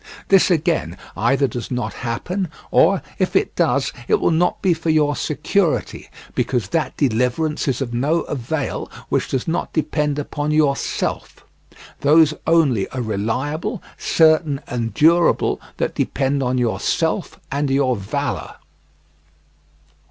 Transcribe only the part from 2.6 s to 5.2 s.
or, if it does, it will not be for your